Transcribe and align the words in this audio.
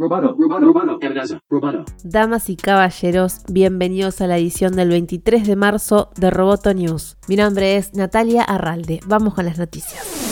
Roboto, 0.00 0.36
amenaza, 1.02 1.40
roboto. 1.50 1.84
Damas 2.04 2.50
y 2.50 2.56
caballeros, 2.56 3.40
bienvenidos 3.50 4.20
a 4.20 4.28
la 4.28 4.38
edición 4.38 4.76
del 4.76 4.90
23 4.90 5.44
de 5.44 5.56
marzo 5.56 6.10
de 6.14 6.30
Roboto 6.30 6.72
News. 6.72 7.16
Mi 7.26 7.34
nombre 7.34 7.76
es 7.76 7.94
Natalia 7.94 8.44
Arralde. 8.44 9.00
Vamos 9.06 9.34
con 9.34 9.44
las 9.46 9.58
noticias. 9.58 10.27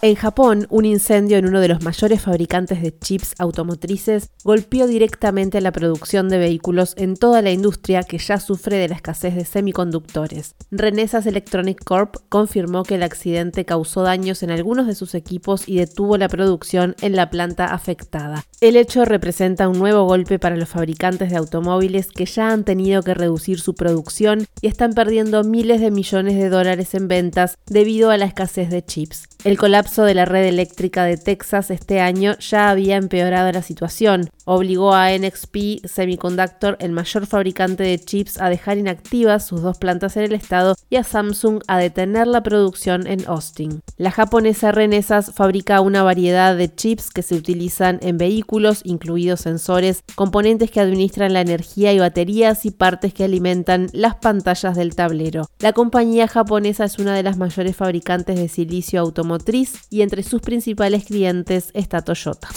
En 0.00 0.14
Japón, 0.14 0.68
un 0.70 0.84
incendio 0.84 1.38
en 1.38 1.46
uno 1.46 1.58
de 1.58 1.66
los 1.66 1.82
mayores 1.82 2.22
fabricantes 2.22 2.80
de 2.82 2.96
chips 2.96 3.34
automotrices 3.36 4.30
golpeó 4.44 4.86
directamente 4.86 5.60
la 5.60 5.72
producción 5.72 6.28
de 6.28 6.38
vehículos 6.38 6.94
en 6.96 7.16
toda 7.16 7.42
la 7.42 7.50
industria 7.50 8.04
que 8.04 8.18
ya 8.18 8.38
sufre 8.38 8.76
de 8.76 8.86
la 8.86 8.94
escasez 8.94 9.34
de 9.34 9.44
semiconductores. 9.44 10.54
Renesas 10.70 11.26
Electronic 11.26 11.82
Corp 11.82 12.14
confirmó 12.28 12.84
que 12.84 12.94
el 12.94 13.02
accidente 13.02 13.64
causó 13.64 14.02
daños 14.02 14.44
en 14.44 14.52
algunos 14.52 14.86
de 14.86 14.94
sus 14.94 15.16
equipos 15.16 15.68
y 15.68 15.78
detuvo 15.78 16.16
la 16.16 16.28
producción 16.28 16.94
en 17.00 17.16
la 17.16 17.28
planta 17.28 17.64
afectada. 17.64 18.44
El 18.60 18.76
hecho 18.76 19.04
representa 19.04 19.68
un 19.68 19.80
nuevo 19.80 20.04
golpe 20.04 20.38
para 20.38 20.56
los 20.56 20.68
fabricantes 20.68 21.30
de 21.30 21.38
automóviles 21.38 22.12
que 22.12 22.26
ya 22.26 22.52
han 22.52 22.62
tenido 22.62 23.02
que 23.02 23.14
reducir 23.14 23.58
su 23.58 23.74
producción 23.74 24.46
y 24.60 24.68
están 24.68 24.92
perdiendo 24.92 25.42
miles 25.42 25.80
de 25.80 25.90
millones 25.90 26.36
de 26.36 26.50
dólares 26.50 26.94
en 26.94 27.08
ventas 27.08 27.58
debido 27.66 28.12
a 28.12 28.16
la 28.16 28.26
escasez 28.26 28.70
de 28.70 28.84
chips. 28.84 29.24
El 29.44 29.56
colapso 29.56 29.87
de 29.96 30.14
la 30.14 30.24
red 30.24 30.44
eléctrica 30.44 31.04
de 31.04 31.16
Texas 31.16 31.70
este 31.70 32.00
año 32.00 32.36
ya 32.38 32.70
había 32.70 32.96
empeorado 32.96 33.50
la 33.50 33.62
situación. 33.62 34.30
Obligó 34.50 34.94
a 34.94 35.10
NXP 35.10 35.84
Semiconductor, 35.84 36.78
el 36.80 36.92
mayor 36.92 37.26
fabricante 37.26 37.82
de 37.82 37.98
chips, 37.98 38.40
a 38.40 38.48
dejar 38.48 38.78
inactivas 38.78 39.46
sus 39.46 39.60
dos 39.60 39.76
plantas 39.76 40.16
en 40.16 40.22
el 40.22 40.32
estado 40.32 40.74
y 40.88 40.96
a 40.96 41.04
Samsung 41.04 41.60
a 41.68 41.76
detener 41.76 42.26
la 42.26 42.42
producción 42.42 43.06
en 43.06 43.28
Austin. 43.28 43.82
La 43.98 44.10
japonesa 44.10 44.72
Renesas 44.72 45.34
fabrica 45.34 45.82
una 45.82 46.02
variedad 46.02 46.56
de 46.56 46.74
chips 46.74 47.10
que 47.10 47.20
se 47.20 47.34
utilizan 47.34 47.98
en 48.00 48.16
vehículos, 48.16 48.80
incluidos 48.84 49.40
sensores, 49.40 50.02
componentes 50.14 50.70
que 50.70 50.80
administran 50.80 51.34
la 51.34 51.42
energía 51.42 51.92
y 51.92 51.98
baterías 51.98 52.64
y 52.64 52.70
partes 52.70 53.12
que 53.12 53.24
alimentan 53.24 53.90
las 53.92 54.14
pantallas 54.14 54.74
del 54.74 54.94
tablero. 54.94 55.50
La 55.58 55.74
compañía 55.74 56.26
japonesa 56.26 56.86
es 56.86 56.98
una 56.98 57.14
de 57.14 57.22
las 57.22 57.36
mayores 57.36 57.76
fabricantes 57.76 58.38
de 58.38 58.48
silicio 58.48 59.00
automotriz 59.00 59.74
y 59.90 60.00
entre 60.00 60.22
sus 60.22 60.40
principales 60.40 61.04
clientes 61.04 61.68
está 61.74 62.00
Toyota. 62.00 62.48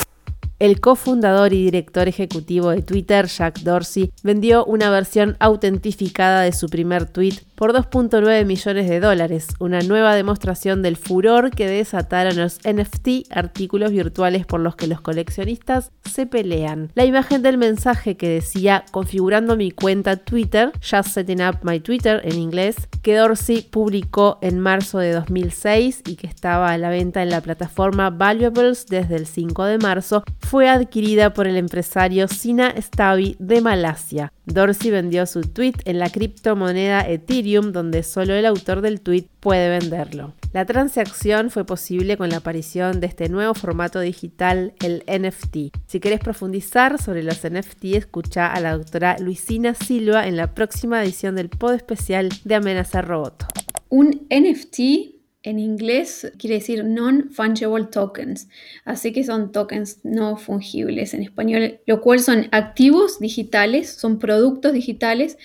El 0.61 0.79
cofundador 0.79 1.53
y 1.53 1.63
director 1.63 2.07
ejecutivo 2.07 2.69
de 2.69 2.83
Twitter, 2.83 3.25
Jack 3.25 3.61
Dorsey, 3.61 4.11
vendió 4.21 4.63
una 4.63 4.91
versión 4.91 5.35
autentificada 5.39 6.43
de 6.43 6.51
su 6.51 6.67
primer 6.69 7.07
tweet 7.07 7.39
por 7.55 7.73
2.9 7.73 8.45
millones 8.45 8.89
de 8.89 8.99
dólares, 8.99 9.49
una 9.59 9.81
nueva 9.81 10.15
demostración 10.15 10.83
del 10.83 10.97
furor 10.97 11.49
que 11.49 11.67
desataron 11.67 12.37
los 12.37 12.59
NFT, 12.59 13.31
artículos 13.31 13.91
virtuales 13.91 14.45
por 14.45 14.59
los 14.59 14.75
que 14.75 14.85
los 14.85 15.01
coleccionistas 15.01 15.91
se 16.05 16.27
pelean. 16.27 16.91
La 16.93 17.05
imagen 17.05 17.41
del 17.41 17.57
mensaje 17.59 18.17
que 18.17 18.29
decía 18.29 18.85
configurando 18.91 19.55
mi 19.57 19.71
cuenta 19.71 20.17
Twitter, 20.17 20.71
Just 20.79 21.09
Setting 21.09 21.41
Up 21.41 21.59
My 21.63 21.79
Twitter 21.79 22.21
en 22.23 22.37
inglés, 22.37 22.75
que 23.01 23.15
Dorsey 23.15 23.61
publicó 23.63 24.37
en 24.41 24.59
marzo 24.59 24.99
de 24.99 25.13
2006 25.13 26.01
y 26.05 26.15
que 26.17 26.27
estaba 26.27 26.71
a 26.71 26.77
la 26.77 26.89
venta 26.89 27.23
en 27.23 27.31
la 27.31 27.41
plataforma 27.41 28.11
Valuables 28.11 28.85
desde 28.87 29.15
el 29.15 29.25
5 29.25 29.65
de 29.65 29.77
marzo, 29.77 30.23
fue 30.51 30.67
adquirida 30.67 31.33
por 31.33 31.47
el 31.47 31.55
empresario 31.55 32.27
Sina 32.27 32.73
Stavi 32.75 33.37
de 33.39 33.61
Malasia. 33.61 34.33
Dorsey 34.45 34.91
vendió 34.91 35.25
su 35.25 35.43
tweet 35.43 35.75
en 35.85 35.97
la 35.97 36.09
criptomoneda 36.09 37.07
Ethereum 37.07 37.71
donde 37.71 38.03
solo 38.03 38.33
el 38.33 38.45
autor 38.45 38.81
del 38.81 38.99
tweet 38.99 39.29
puede 39.39 39.69
venderlo. 39.69 40.33
La 40.51 40.65
transacción 40.65 41.51
fue 41.51 41.63
posible 41.63 42.17
con 42.17 42.27
la 42.27 42.39
aparición 42.39 42.99
de 42.99 43.07
este 43.07 43.29
nuevo 43.29 43.53
formato 43.53 44.01
digital, 44.01 44.73
el 44.83 45.05
NFT. 45.07 45.73
Si 45.87 46.01
querés 46.01 46.19
profundizar 46.19 47.01
sobre 47.01 47.23
los 47.23 47.49
NFT, 47.49 47.85
escucha 47.95 48.51
a 48.51 48.59
la 48.59 48.75
doctora 48.77 49.15
Luisina 49.19 49.73
Silva 49.73 50.27
en 50.27 50.35
la 50.35 50.53
próxima 50.53 51.01
edición 51.01 51.35
del 51.35 51.47
pod 51.47 51.75
especial 51.75 52.27
de 52.43 52.55
Amenaza 52.55 53.01
Roboto. 53.01 53.45
Un 53.87 54.27
NFT 54.29 55.20
en 55.43 55.59
inglés 55.59 56.31
quiere 56.37 56.55
decir 56.55 56.85
non-fungible 56.85 57.85
tokens, 57.85 58.47
así 58.85 59.11
que 59.11 59.23
son 59.23 59.51
tokens 59.51 59.99
no 60.03 60.37
fungibles 60.37 61.13
en 61.13 61.23
español, 61.23 61.79
lo 61.85 62.01
cual 62.01 62.19
son 62.19 62.47
activos 62.51 63.19
digitales, 63.19 63.91
son 63.91 64.19
productos 64.19 64.73
digitales 64.73 65.37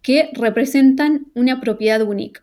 que 0.00 0.30
representan 0.34 1.26
una 1.34 1.60
propiedad 1.60 2.02
única. 2.02 2.42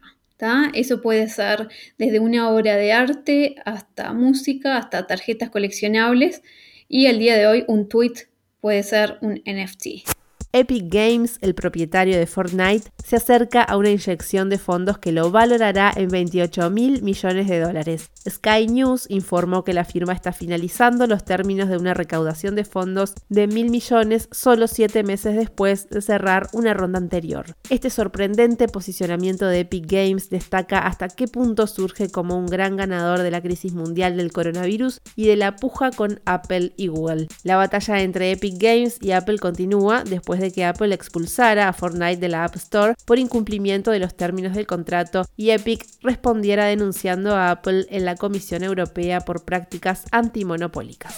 Eso 0.74 1.02
puede 1.02 1.28
ser 1.28 1.68
desde 1.98 2.22
una 2.22 2.50
obra 2.50 2.78
de 2.78 2.94
arte 2.94 3.56
hasta 3.66 4.14
música, 4.14 4.78
hasta 4.78 5.06
tarjetas 5.06 5.50
coleccionables 5.50 6.44
y 6.88 7.08
el 7.08 7.20
día 7.20 7.36
de 7.38 7.48
hoy 7.48 7.66
un 7.68 7.90
tweet 7.90 8.14
puede 8.62 8.84
ser 8.84 9.18
un 9.22 9.42
NFT. 9.46 10.19
Epic 10.52 10.86
Games, 10.88 11.38
el 11.42 11.54
propietario 11.54 12.18
de 12.18 12.26
Fortnite, 12.26 12.90
se 13.06 13.18
acerca 13.18 13.62
a 13.62 13.78
una 13.78 13.92
inyección 13.92 14.50
de 14.50 14.58
fondos 14.58 14.98
que 14.98 15.12
lo 15.12 15.30
valorará 15.30 15.94
en 15.96 16.10
28 16.10 16.72
mil 16.72 17.04
millones 17.04 17.48
de 17.48 17.60
dólares. 17.60 18.10
Sky 18.28 18.66
News 18.66 19.06
informó 19.10 19.64
que 19.64 19.74
la 19.74 19.86
firma 19.86 20.14
está 20.14 20.34
finalizando 20.34 21.06
los 21.06 21.24
términos 21.24 21.70
de 21.70 21.78
una 21.78 21.94
recaudación 21.94 22.56
de 22.56 22.66
fondos 22.66 23.14
de 23.30 23.46
mil 23.46 23.70
millones 23.70 24.28
solo 24.32 24.68
siete 24.68 25.04
meses 25.04 25.36
después 25.36 25.88
de 25.90 26.02
cerrar 26.02 26.48
una 26.54 26.74
ronda 26.74 26.98
anterior. 26.98 27.56
Este 27.70 27.92
sorprendente 27.92 28.68
posicionamiento 28.68 29.46
de 29.46 29.60
Epic 29.60 29.86
Games 29.86 30.32
destaca 30.32 30.80
hasta 30.80 31.10
qué 31.10 31.28
punto 31.28 31.68
surge 31.68 32.10
como 32.10 32.36
un 32.36 32.48
gran 32.48 32.76
ganador 32.76 33.20
de 33.20 33.30
la 33.30 33.42
crisis 33.42 33.74
mundial 33.74 34.18
del 34.18 34.32
coronavirus 34.32 35.02
y 35.16 35.28
de 35.28 35.36
la 35.36 35.58
puja 35.58 35.92
con 35.92 36.22
Apple 36.26 36.74
y 36.76 36.88
Google. 36.88 37.28
La 37.44 37.56
batalla 37.56 38.02
entre 38.02 38.32
Epic 38.32 38.56
Games 38.58 38.98
y 39.00 39.12
Apple 39.12 39.38
continúa 39.38 40.04
después 40.04 40.39
de 40.42 40.52
que 40.52 40.66
Apple 40.66 40.94
expulsara 40.94 41.68
a 41.68 41.74
Fortnite 41.74 42.18
de 42.18 42.30
la 42.30 42.44
App 42.44 42.56
Store 42.56 42.96
por 43.06 43.20
incumplimiento 43.20 43.92
de 43.92 44.00
los 44.00 44.16
términos 44.16 44.56
del 44.56 44.68
contrato 44.68 45.26
y 45.36 45.52
Epic 45.52 45.86
respondiera 46.02 46.66
denunciando 46.66 47.36
a 47.36 47.52
Apple 47.52 47.86
en 47.90 48.06
la 48.06 48.16
Comisión 48.16 48.64
Europea 48.64 49.22
por 49.22 49.46
prácticas 49.46 50.06
antimonopólicas. 50.12 51.16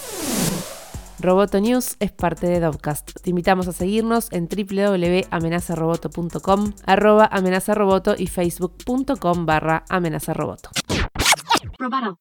Roboto 1.21 1.59
News 1.59 1.97
es 1.99 2.11
parte 2.11 2.47
de 2.47 2.59
Dovcast. 2.59 3.21
Te 3.21 3.29
invitamos 3.29 3.67
a 3.67 3.73
seguirnos 3.73 4.31
en 4.31 4.49
www.amenazaroboto.com, 4.49 6.73
arroba 6.85 7.29
amenazaroboto 7.31 8.15
y 8.17 8.25
facebook.com 8.27 9.45
barra 9.45 9.85
amenazaroboto. 9.89 10.71
Roboto. 11.77 12.17